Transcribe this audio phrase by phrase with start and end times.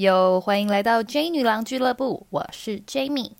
[0.00, 3.32] 又欢迎来到 J 女郎俱乐部，我是 Jamie。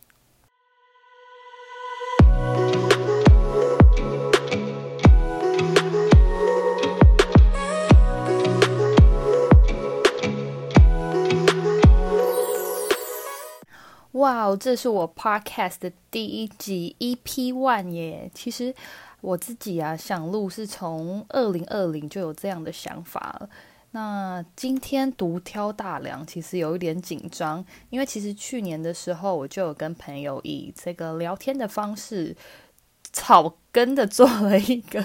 [14.13, 18.31] 哇哦，这是我 Podcast 的第一集 EP One 耶！
[18.35, 18.75] 其实
[19.23, 23.49] 我自己啊，想录是从二零二零就有这样的想法了。
[23.93, 32.37] 那今天独挑大梁，其实有一点紧张，因为其实去年的时候，我就有跟朋友以这个聊天的方式
[33.13, 35.05] 草根的做了一个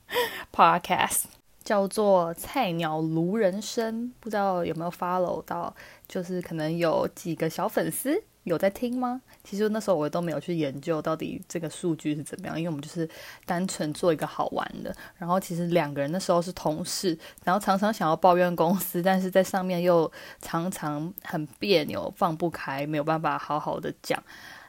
[0.50, 1.24] podcast，
[1.62, 5.74] 叫做《菜鸟卢人生》，不知道有没有 follow 到，
[6.08, 8.24] 就是可能有几个小粉丝。
[8.44, 9.20] 有在听吗？
[9.44, 13.08] 其实那时候我都没有去研究到底这个数据是怎么样，因为我们就是
[13.44, 14.94] 单纯做一个好玩的。
[15.16, 20.10] 然后其实两个人那时候是同事，然后常常想要抱怨公司，但是在上面又
[20.40, 24.20] 常常很别扭，放不开，没有办法好好的讲。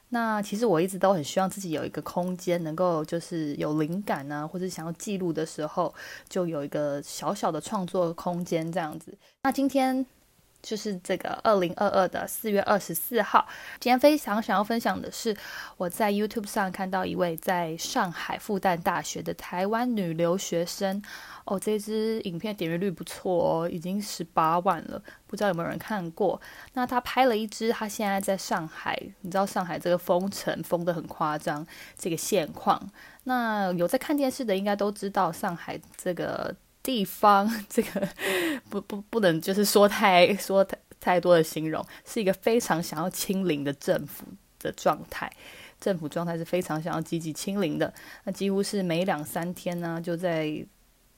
[0.09, 5.91] 那其实我一直都很希望自己有一个空间，能够就是有灵感啊，或者想要记录的时候，
[6.29, 9.17] 就有一个小小的创作空间这样子。
[9.41, 10.05] 那今天。
[10.63, 13.45] 就是这个二零二二的四月二十四号，
[13.81, 15.35] 今天非常想要分享的是，
[15.75, 21.03] 我在 YouTube 上看到一位在上海复旦大学的台湾女留学生，
[21.43, 26.39] 哦，这支影片点阅率不错哦，已经十八万了，不知道有没有人看过？
[26.73, 31.67] 那她拍了一支，她现在在上海，你知道上海这个封城封的很夸张，
[31.97, 32.81] 这个现况，
[33.25, 36.55] 那有在看电视的应该都知道上海这个。
[36.83, 38.07] 地方 这个
[38.69, 44.25] 不不不能就是说太说太太多的形容，是一个非常想要清零的政府
[44.59, 45.31] 的状态。
[45.79, 50.65] 政府状态是非常想要积极清零的，那几乎是每两三天呢，就在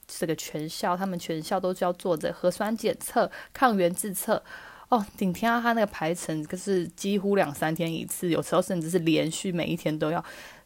[0.08, 4.42] 这个全校，他们全校都要做着核酸检测、抗原自测。
[4.88, 10.24] 哦，顶天啊，他那个排程可是几乎两三天一次，有时候甚至是连续每一天都要，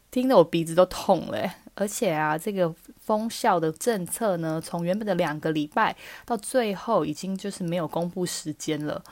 [0.09, 1.55] 听得我鼻子都痛了。
[1.75, 5.95] 而且啊，这个封校的政策呢，从原本的两个礼拜，
[6.25, 9.03] 到最后已经就是没有公布时间了。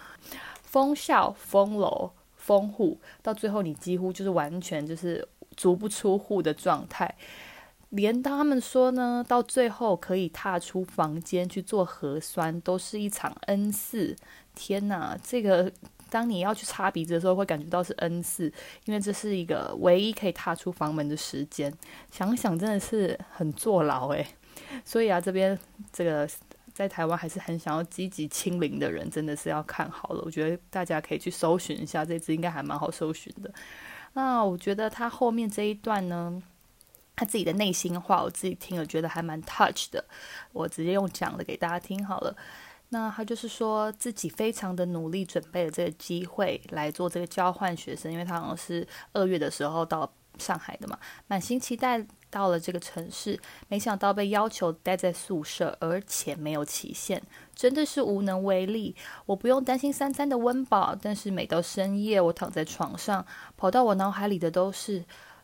[0.63, 7.16] 封校、封楼、封户，到最后你几乎就是完全就是足不出户的状态。
[7.89, 14.16] 连他们说呢，到最后可以踏出房间去做核酸，都是一场恩赐。
[14.53, 15.72] 天哪，这个！
[16.09, 18.51] 当你要去擦鼻子的时候，会感觉到是 N 四，
[18.85, 21.73] 因为这是一个唯一可以踏出房门的时间。
[22.11, 24.27] 想想真的是很坐牢诶。
[24.83, 25.57] 所以啊，这边
[25.91, 26.29] 这个
[26.73, 30.21] 在台湾还是很想要积极清零的人，真的是要看好了。
[30.25, 33.51] 我觉得大家可以去搜寻一下，这支应该还蛮好搜寻的。
[34.13, 36.41] 那我觉得他后面这一段呢，
[37.15, 40.03] 他自己的内心话，我自己听了觉得还蛮 touch 的。
[40.51, 42.35] 我直接用讲的给大家听好了。
[42.89, 57.22] 那他就是说自己非常的努力准备了这个机会来做这个交换学生，因为他好像是二月的时候到上海的嘛，满心期待到了这个城市，没想到被要求待在宿舍，而且没有期限，
[57.53, 58.95] 真的是无能为力。
[59.25, 63.25] 我不用担心三餐的温饱，但是每到深夜，我躺在床上，
[63.56, 65.03] 跑到我脑海里的都是，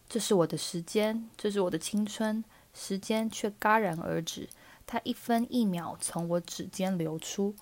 [0.09, 4.47] 这是我的时间，这是我的青春，时间却戛然而止。
[4.87, 7.55] 它一分一秒从我指尖流出，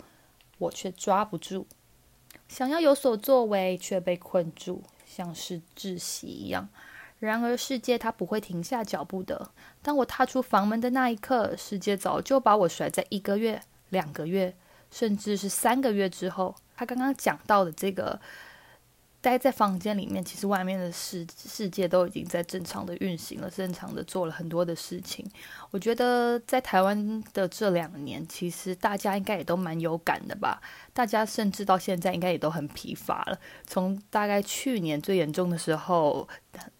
[0.57, 1.65] 我却抓不住。
[2.47, 6.69] 想要有所作为，却被困住，像是窒息一样。
[7.19, 9.51] 然而，世界它不会停下脚步的。
[9.81, 14.55] 当我踏出房门的那一刻，世界早就把我甩在一个月、两个月，
[14.91, 16.55] 甚至是三个月之后。
[16.75, 18.19] 他刚刚讲到的这个。
[19.23, 25.25] 待在房间里面，其实外面的世世界都已经在正常的运行了，正常的做了很多的事情。
[25.71, 30.61] 我觉得在台湾的这两年，其实大家应该也都蛮有感的吧。
[30.91, 33.39] 大家甚至到现在应该也都很疲乏了。
[33.65, 36.27] 从大概去年最严重的时候，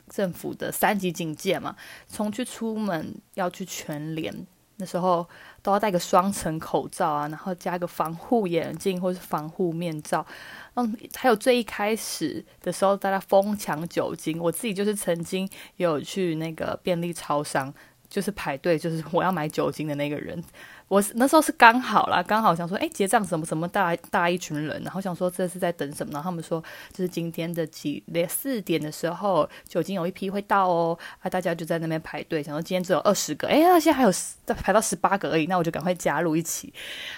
[0.10, 1.74] 政府的三级警戒嘛，
[2.10, 4.46] 从去出门要去全联。
[4.78, 5.26] 那时候
[5.62, 10.26] 都要戴个双层口罩啊，然后加个防护眼镜或是防护面罩。
[10.76, 15.48] 嗯，还有最一开始的时候，大家疯抢酒精，我自己就是曾经
[15.78, 17.72] 有去那个便利超商，
[18.10, 20.44] 就是排队，就是我要买酒精的那个人。
[20.90, 26.14] 我那时候是刚好啦，刚好想说，哎，结账什么什么大大一群人，然后想说这是在等什么？
[26.14, 26.62] 然后他们说，
[26.92, 34.12] 就是今天的几四点的时候，酒精有一批会到哦，啊，大家就在那边排队，想说今天只有二十个，哎，那现在还有
[34.46, 36.72] 排到十八个而已，那我就赶快加入一起。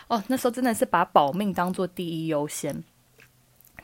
[0.08, 2.84] 哦，那时候真的是把保命当做第一优先。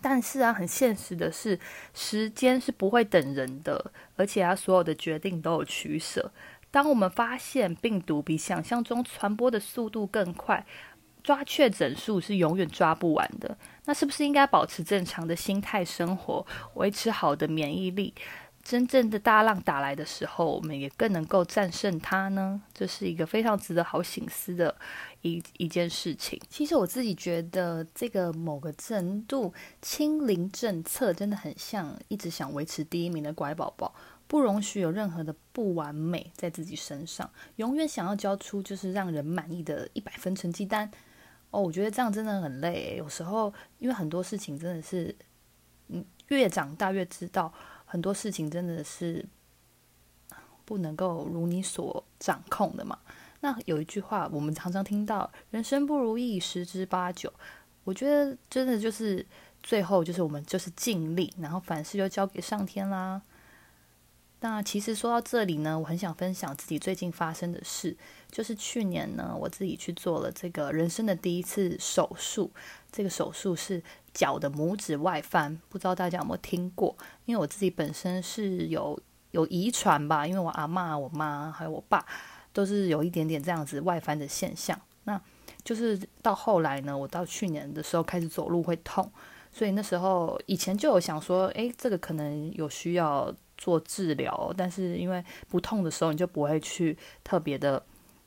[0.02, 1.60] 但是啊，很现实的是，
[1.94, 6.32] 时间是不会等人的，而且他所有的决定都有取舍。
[6.72, 10.66] 当我们发现病毒比想象中传播的速度更快，
[11.22, 18.14] 抓确诊数是永远抓不完的，那是不是应该保持正常的心态生活，维持好的免疫力？
[18.64, 22.62] 真正的大浪打来的时候，我们也更能够战胜它呢？
[22.74, 24.76] 这是一个非常值得好醒思的
[25.22, 26.40] 一一件事情。
[26.50, 33.94] 其实我自己觉得，这个某个程度清零政策真的很像一直想维持第一名的乖宝宝，
[34.28, 40.90] 不容许有任何的不完美在自己身上，永远想要交出就是让人满意的一百分成绩单。
[41.50, 42.96] 哦，我觉得这样真的很累。
[42.98, 45.14] 有时候因为很多事情真的是，
[45.88, 47.52] 嗯，越长大越知道。
[47.92, 49.26] 很多事情真的是
[50.64, 52.98] 不能够如你所掌控的嘛？
[53.42, 57.34] 那有一句话我们常常听到：“人生不如意十之八九。”
[57.84, 59.26] 我觉得真的就是
[59.62, 63.22] 最后就是我们就是尽力，然后凡事就交给上天啦。
[64.40, 67.98] 那其实说到这里呢，我很想分享自己最近发生的事，
[68.32, 72.50] 就是去年呢，我自己去做了这个人生的第一次手术。
[72.90, 73.84] 这个手术是
[74.14, 76.96] 脚的拇指外翻，不知道大家有没有听过？
[77.26, 79.00] 因为我自己本身是有
[79.32, 82.06] 有遗传吧，因为我阿妈、我妈还有我爸
[82.54, 84.80] 都是有一点点这样子外翻的现象。
[85.04, 85.20] 那
[85.64, 89.12] 就是到后来呢，我到去年的时候开始走路会痛，
[89.52, 93.34] 所以那时候以前就有想说，诶，这个可能有需要。
[93.58, 97.80] 做治疗，但是因为不痛的时候，你就不会去特别的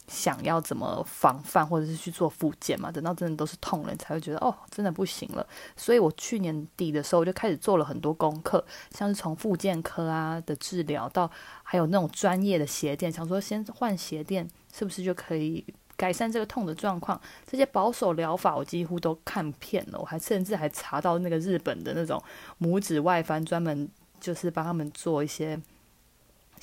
[0.07, 2.91] 想要怎么防范，或者是去做复健嘛。
[2.91, 5.47] 等到真的都是痛了，你才会觉得哦，真的不行了。
[5.77, 11.31] 所以我去年底的时候，我就开始做了很多功课，像是从复健科啊的治疗，到
[11.63, 15.65] 还有那种专业的鞋垫，想说先换鞋垫是不是就可以
[15.97, 17.21] 改善这个痛的状况。
[17.47, 22.23] 这些保守疗法我几乎都看遍了，我还甚至还查到那个日本的那种
[22.61, 23.89] 拇指外翻专门。
[24.21, 25.61] 就是帮他们做一些，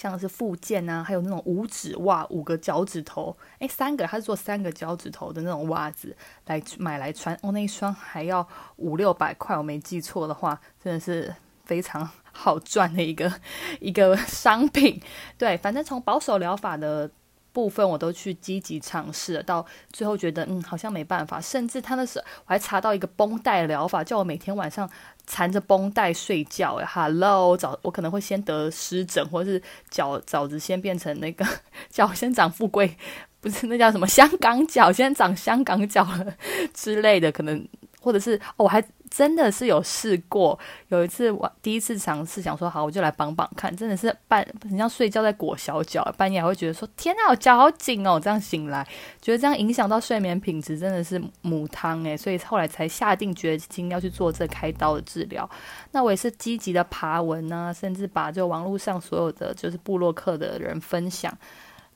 [0.01, 6.17] 像是附件啊，还有那种五指袜，五个脚趾头，哎，三个，他是做三个脚趾头的那种袜子
[6.47, 11.31] 来买来穿，哦，那一双还要五六百块，我没记错的话，真的是
[11.65, 13.31] 非常好赚的一个
[13.79, 14.99] 一个商品。
[15.37, 17.11] 对，反正从保守疗法的。
[17.53, 24.89] 部分我都去积极尝试了，到最后觉得嗯好像没办法，甚至他那时我还查到一个绷带疗法，叫我每天晚上
[25.27, 26.75] 缠着绷带睡觉。
[26.75, 31.45] 哎哈喽早我可能会先得湿疹，或者是脚爪子先变成那个
[31.89, 32.97] 脚先长富贵，
[33.39, 36.35] 不是那叫什么香港脚，先长香港脚了
[36.73, 37.67] 之类的，可能
[37.99, 38.83] 或者是哦我还。
[39.11, 48.87] 真的是有试过，有一次我第一次尝试，想说好我就来绑绑看，真的是半很像睡觉在裹小脚，半夜还会觉得说天啊，我脚好紧哦，这样醒来
[49.21, 52.15] 觉得这样影响到睡眠品质，真的是母汤诶。
[52.15, 55.47] 所以后来才下定决心要去做这开刀的治疗。
[55.91, 61.37] 那我也是积极的爬文啊，甚至把就网络上所有的就是布洛克的人分享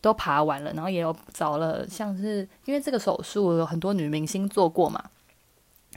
[0.01, 5.01] 都爬完了，然后也有找了像是因为这个手术有很多女明星做过嘛。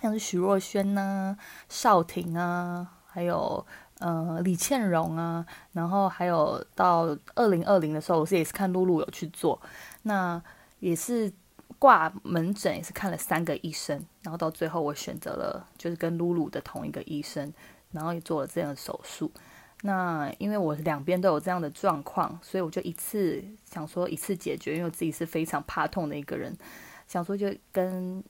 [0.00, 1.36] 像是徐若瑄呐、
[1.68, 3.66] 邵婷啊，还有
[3.98, 9.60] 呃李倩蓉啊，然后还有到二零二零的时候，我是也是看露露有去做，
[10.02, 10.40] 那
[10.78, 11.32] 也是
[11.78, 17.52] 挂门诊，也是看了三个医生，然后到最后我选择了就是跟露露的同一个医生，
[17.90, 19.30] 然后也做了这样的手术。
[19.82, 26.56] 那因为我两边都有这样的状况，所以我就一次想说一次解决，因为我自己是非常怕痛的一个人，
[27.08, 28.22] 想说就跟。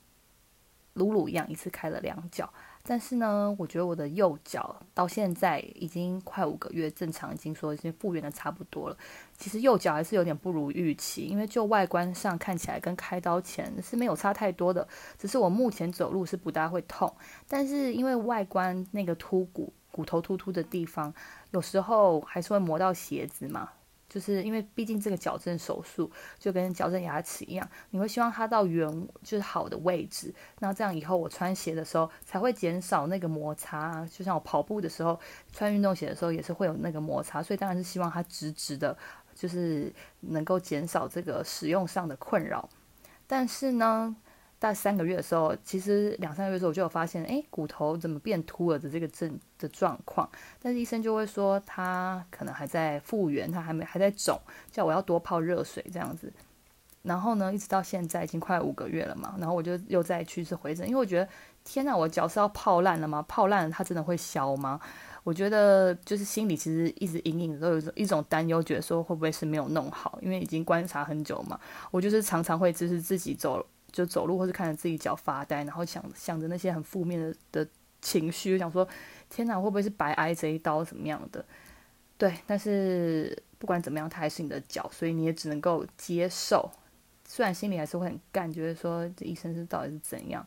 [0.99, 2.47] 露露一样，一次开了两脚，
[2.83, 8.97] 但是呢，我觉得我的右脚到现在已经快五个月，正常已经说已经复原的差不多了。
[9.37, 14.87] 其实右脚还是有点不如预期，因为就外观上看起来跟开刀前是没有差太多的，
[15.17, 17.11] 只是我目前走路是不大会痛，
[17.47, 21.11] 但是因为外观那个凸骨骨头突突的地方，
[21.51, 23.69] 有时候还是会磨到鞋子嘛。
[24.09, 34.03] 就是因为毕竟这个矫正手术就跟矫正牙齿一样，你会希望它到原就是好的位置，那这样以后我穿鞋的时候才会减少那个摩擦。
[34.11, 35.19] 就像我跑步的时候
[35.53, 38.97] 穿运动鞋的时候也是会有那个摩擦，所以当然是希望它直直的，
[39.35, 42.67] 就是能够减少这个使用上的困扰。
[43.27, 44.15] 但是呢。
[44.59, 50.29] 大概三个月的时候，其实两三个月的时候我就有发现，哎，骨头怎么变凸了的这个症的状况。
[50.61, 54.37] 但是医生就会说他可能还在复原，他还没还在肿，
[54.69, 56.31] 叫我要多泡热水这样子。
[57.03, 61.29] 然后呢，一直到现在已经快五个月了嘛，然后我就又再去一次回诊，因为我觉得
[61.63, 63.23] 天哪，我脚是要泡烂了吗？
[63.29, 64.77] 泡烂了它真的会消吗？
[65.23, 70.19] 我觉得就是心里其实一直隐隐都有一种担忧，觉得说会不会是没有弄好？
[70.21, 71.57] 因为已经观察很久嘛，
[71.91, 73.65] 我就是常常会就是自己走。
[73.91, 77.67] 就走路，或是看着自己脚发呆，然后想想着那些很负面的的
[78.01, 78.87] 情绪，想说
[79.29, 81.43] 天哪，会不会是白挨这一刀，怎么样的？
[82.17, 86.69] 对，但是不管怎么样，它还是你的脚，所以你也只能够接受
[87.25, 90.45] 虽然心里还是会很干，觉得说这医生是到底是怎样。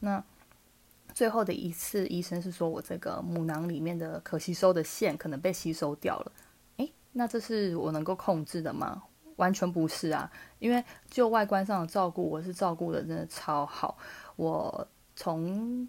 [0.00, 0.22] 那
[1.14, 6.32] 最后的一次，医生是说我这个母囊里面的可吸收的线可能被吸收掉了。
[6.78, 9.04] 诶，那这是我能够控制的吗？
[9.36, 13.96] 完全不是啊，因为就外观上的照顾，我是照顾的真的超好。
[14.36, 14.86] 我
[15.16, 15.88] 从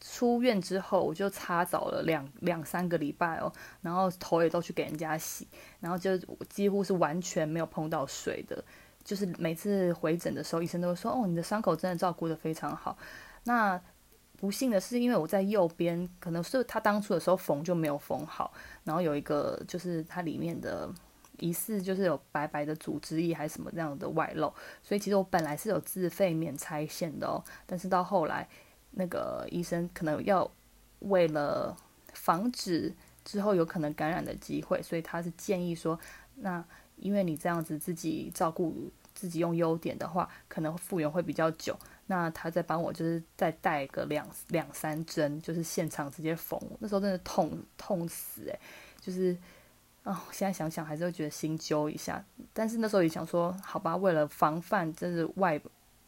[0.00, 5.46] 出院之后，我就擦澡了两两三个礼拜哦，然后头也都去给人家洗，
[5.80, 6.16] 然后就
[6.48, 8.64] 几乎是完全没有碰到水的。
[9.04, 12.96] 就是每次回诊的时候，医生都会说：“哦，你的伤口真的照顾的非常好。”
[13.44, 13.80] 那
[14.36, 18.52] 不幸的是，因为我在右边，可能是他当初的时候缝就没有缝好，
[18.84, 20.88] 然后有一个就是它里面的
[21.38, 28.48] 疑似就是有白白的组织液还是什么这样的外露，所以其实我本来是有自费免拆线的哦，但是到后来
[28.92, 30.48] 那个医生可能要
[31.00, 31.76] 为了
[32.12, 35.98] 防止之后有可能感染的机会，所以他是建议说，
[36.36, 36.64] 那
[36.96, 41.76] 因为你这样子自己照顾自己用优点的话，可能复原会比较久。
[42.06, 46.60] 那他再帮我，就是再带个两两三针，就是现场直接缝。
[46.78, 48.60] 那时候真的痛痛死诶，
[49.00, 49.34] 就是
[50.02, 52.24] 啊，现在想想还是会觉得心揪一下。
[52.52, 55.60] 但是那时候也想说，好吧，为了防范就是外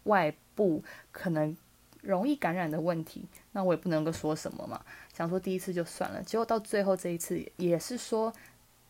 [0.05, 0.83] 外部
[1.13, 1.57] 可能
[2.03, 4.81] 容易感染的问题，那我也不能够说什么嘛。
[5.13, 8.33] 想说第一次就算了，结果到最后这一次也是说，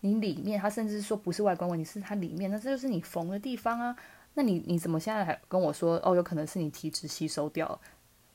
[0.01, 3.95] 你里面他甚至说不是外观问题，是它里面，那这就是你缝的地方啊。
[4.35, 6.17] 那你你怎么现在还跟我说哦？
[6.17, 7.81] 有可能是你体质吸收掉了，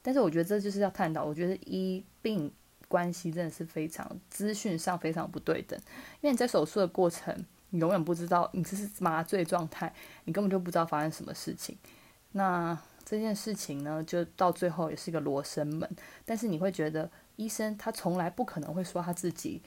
[0.01, 1.25] 但是我觉得这就是要探讨。
[1.25, 2.49] 我觉得医病
[2.89, 5.79] 关系真的是非常资讯上非常不对等，
[6.19, 7.33] 因为你在手术的过程，
[7.69, 9.93] 你永远不知道你这是麻醉状态，
[10.25, 11.77] 你根本就不知道发生什么事情。
[12.33, 15.89] 那这件事情呢，就到最后也是一个罗生门。
[16.25, 19.61] 但是你会觉得医生他从来不可能会说他自己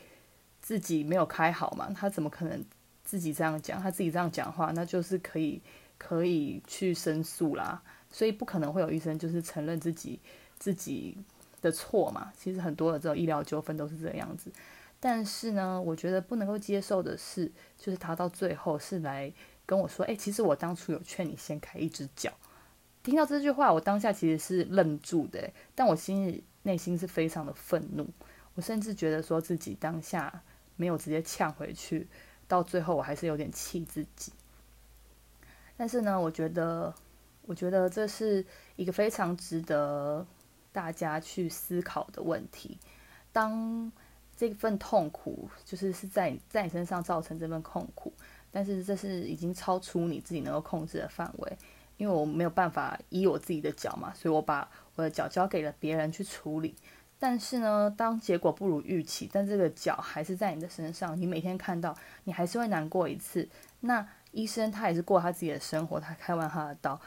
[0.61, 1.89] 自己没有开好嘛？
[1.97, 2.63] 他怎么可能
[3.03, 3.81] 自己这样讲？
[3.81, 5.63] 他自己这样讲话，那就是可以。
[5.99, 10.19] 可以去申诉啦，所以不可能会有医生就是承认自己
[10.59, 11.17] 自己
[11.63, 12.31] 的错嘛。
[12.37, 14.53] 其实很多的这种医疗纠纷都是这样子。
[15.01, 19.33] 但是呢，我觉得不能够接受的是，就是他到最后是来
[19.65, 22.31] 跟我说：“哎，其实我当初有劝你先开一只脚。”
[23.03, 28.09] 听到这句话，我当下其实是愣住的，但我心里内心是非常的愤怒。
[28.55, 30.43] 我甚至觉得说自己当下
[30.77, 32.07] 没有直接呛回去，
[32.47, 34.33] 到最后我还是有点气自己。
[35.77, 36.95] 但是呢，我觉得，
[37.43, 40.25] 我觉得这是一个非常值得
[40.73, 42.79] 大家去思考的问题。
[43.33, 43.91] 当
[44.37, 48.13] 这份痛苦就是是在在你身上造成这份痛苦，
[48.51, 51.57] 但是这是已经超出你自己能够控制的范围，
[51.97, 56.75] 因为我没有办法依我自己的脚嘛，所以我把我的脚交给了别人去处理。
[57.19, 63.49] 但是呢，当结果不如预期，但这个脚还是在你的身上，你每天看到，你还是会难过一次。
[63.81, 67.01] 那医生他也是过他自己的生活，他开完他的刀，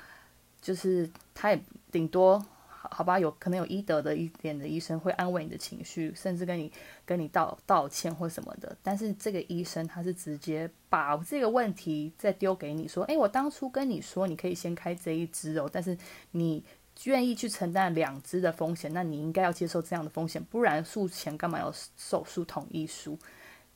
[0.62, 2.44] 就是他也顶多
[2.92, 6.72] 好吧，有可能有医德的一点的医生会安慰你的情绪，甚至跟你
[7.06, 8.76] 跟你道道歉或什么的。
[8.82, 15.98] 但是这个医生他是直接把这个问题再丢给你，说：“诶，我当初跟你说你可以先开这一支哦，但是
[16.32, 16.64] 你
[17.04, 23.18] 愿意去承担两支的风险，那你应该要接受这样的风险，不然术前干嘛要手术同意书？”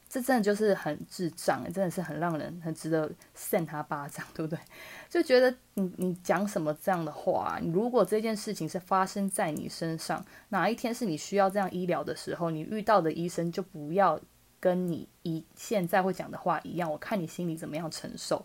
[0.10, 4.60] 这真的就是很智障，真的是很让人很值得扇他巴掌，对不对？
[5.08, 7.60] 就觉得你你讲什么这样的话？
[7.62, 14.20] 你如果这件事情是发生在你身上，哪一天是你需要这样医疗的时候，你遇到的医生就不要
[14.60, 16.92] 跟你一现在会讲的话一样。
[16.92, 18.44] 我看你心里怎么样承受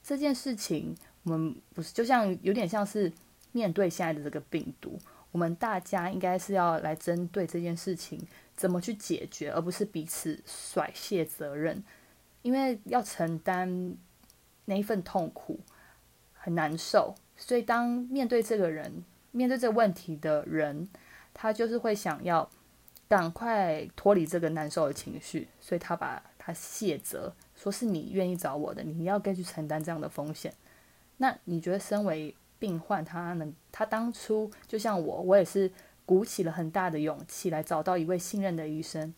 [0.00, 0.96] 这件事情。
[1.24, 3.12] 我们不是就像有点像是
[3.52, 4.98] 面对现在的这个病毒，
[5.30, 8.20] 我们大家应该是要来针对这件事情。
[8.56, 11.82] 怎么去解决，而不是彼此甩卸责任？
[12.42, 13.96] 因为要承担
[14.64, 15.60] 那一份痛苦
[16.34, 20.88] 很难受，所以当面对这个人、面对这个问题的人，
[21.32, 22.48] 他就是会想要
[23.08, 30.52] 赶快脱离这个难受的情绪，所以他把他卸责，说是你愿意找我的，你要该去承担这样的风险。
[31.18, 35.70] 那你觉得，身为病患，他能，他当初就像我，我也是。
[36.12, 39.14] 鼓起了很大的勇气来找到一位信任的医生。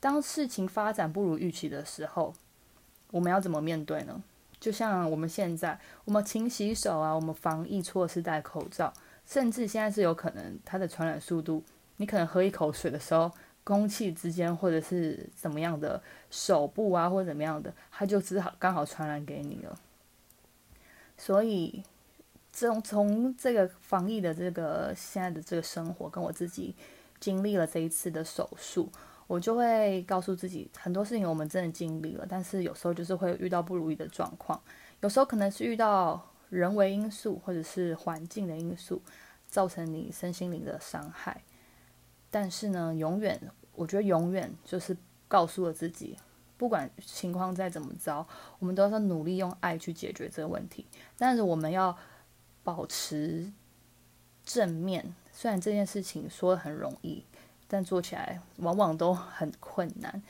[0.00, 2.34] 当事情发展不如预期的时候，
[3.12, 4.20] 我们要怎么面对呢？
[4.58, 8.92] 就像我们现在，我们勤洗手啊，我们防疫措施戴口罩，
[9.24, 11.62] 甚至现在是有可能它的传染速度，
[11.98, 13.30] 你可能喝一口水的时候，
[13.62, 19.78] 空气之间或者是怎么样的手部啊，或者怎么样的，它就只好刚好传染给你了。
[21.16, 21.84] 所以。
[22.52, 26.74] 从从这个防疫的这个现在的这个生活，跟我自己
[27.18, 28.90] 经历了这一次的手术，
[29.26, 34.60] 我就会告诉自己，很多事情我们真的经历了，但是有时候就是会遇到不如意的状况，
[35.00, 39.00] 有时候可能是遇到人为因素或者是环境的因素
[39.48, 41.42] 造成你身心灵的伤害。
[42.30, 43.40] 但是呢，永远，
[43.74, 44.96] 我觉得永远就是
[45.28, 46.18] 告诉了自己，
[46.56, 48.26] 不管情况再怎么糟，
[48.58, 50.86] 我们都要努力用爱去解决这个问题。
[51.16, 51.96] 但是我们要
[52.62, 53.52] 保持
[54.44, 57.24] 正面，虽然这件事情说的很容易，
[57.68, 60.22] 但做起来往往都很困难。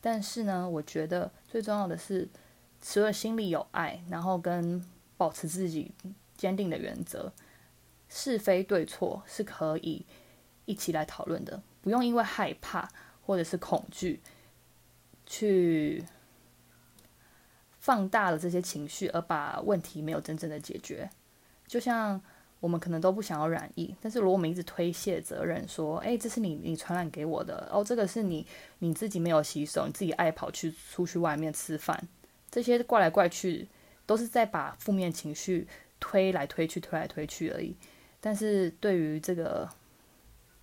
[0.00, 2.28] 但是呢，我觉得最重要的是，
[2.80, 4.84] 除了心里有爱，然后跟
[5.16, 5.92] 保持自己
[6.36, 7.32] 坚定的原则，
[8.08, 10.06] 是非对错是可以。
[10.64, 12.86] 一起来讨论的，不用因为害怕
[13.24, 14.20] 或者是恐惧，
[15.24, 16.04] 去
[17.78, 21.08] 放大了这些情绪，而把问题没有真正的解决。
[21.68, 22.20] 就像
[22.58, 28.44] 我们可能都不想要染疫，但是如果我们一直推卸责任，说：“哎，这是你你传染给我的，哦，这个是你
[28.80, 32.08] 你自己没有洗手，你自己爱跑去出去外面吃饭，
[32.50, 33.68] 这些怪来怪去，
[34.06, 35.68] 都是在把负面情绪
[36.00, 37.76] 推来推去，推来推去而已。”
[38.20, 39.68] 但是对于这个。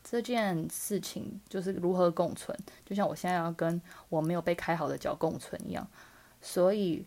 [0.07, 5.87] 这件事情就是如何共存，就像我现在要跟我没有被开好的脚共存一样，
[6.39, 7.03] 所以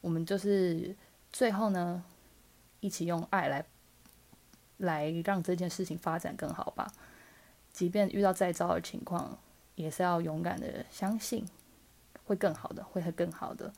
[0.00, 0.96] 我们就是
[1.30, 2.02] 最后呢，
[2.80, 3.64] 一起用爱来
[4.78, 6.90] 来让这件事情发展更好吧。
[7.72, 9.38] 即便遇到再糟的情况，
[9.74, 11.46] 也是要勇敢的相信
[12.24, 13.72] 会更好的，会更好的。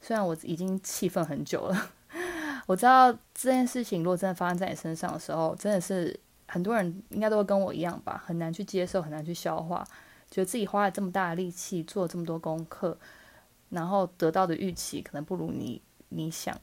[0.00, 1.90] 虽然我已经气愤很久了，
[2.66, 6.18] 我知道这件事情如果真的发生在你身上的时候，真的是。
[6.46, 9.82] 很多人应该都会跟我一样吧，很难去接受，很难去消化，
[10.30, 12.96] 觉得自己花了这么大的力气做这么多功课，
[13.70, 16.56] 然后得到的预期可能不如你你想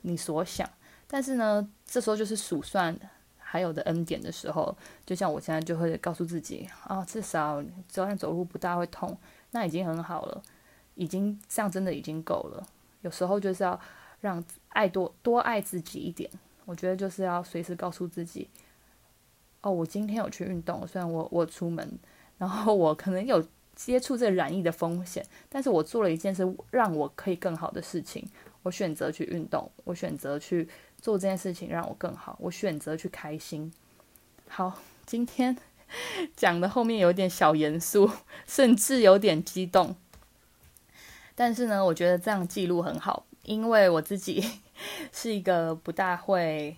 [0.00, 0.68] 你所想。
[1.08, 2.94] 但是呢，这时候就是数算
[3.38, 9.16] 还有的恩典的时候，就像我现在就会告诉自己啊，至少只要走路不大会痛，
[9.52, 10.42] 那已经很好了，
[10.94, 12.66] 已经这样真的已经够了。
[13.00, 13.80] 有时候就是要
[14.20, 16.30] 让爱多多爱自己一点，
[16.66, 18.48] 我觉得就是要随时告诉自己。
[19.62, 21.98] 哦，我今天有去运动，虽然我我出门，
[22.36, 23.42] 然后我可能有
[23.74, 28.24] 接触这染疫的风险，但是我做了一件事让我可以更好的事情，
[28.62, 30.68] 我选择去运动，我选择去
[31.00, 33.72] 做这件事情让我更好，我选择去开心。
[34.48, 35.56] 好，今天
[36.36, 38.10] 讲的后面有点小严肃，
[38.46, 39.94] 甚至有点激动，
[41.34, 44.44] 但是呢，我觉得这样记录很好，因为我自己
[45.12, 46.76] 是一个不大会，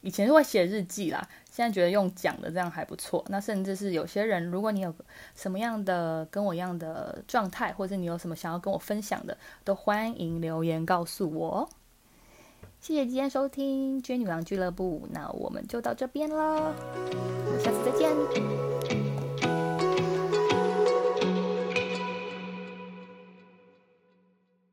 [0.00, 1.28] 以前是会写日记啦。
[1.50, 4.94] 现在觉得用讲的这样还不错，那甚至是有些人，如果你有
[5.34, 11.68] 什么样的跟我一样的状态，或者你有什么想要跟我分享的，都欢迎留言告诉我。
[12.80, 16.74] 谢谢今天收听《追女王俱乐部》，那我们就到这边了，
[17.46, 18.87] 我们下次再见。